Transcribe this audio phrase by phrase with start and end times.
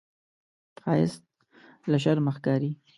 [0.81, 1.23] ښایست
[1.91, 2.71] له شرمه ښکاري